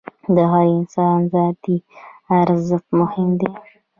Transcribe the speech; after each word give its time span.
د 0.35 0.37
هر 0.51 0.65
انسان 0.79 1.17
ذاتي 1.33 1.75
ارزښت 2.41 2.87
مهم 3.01 3.29
دی. 3.39 3.49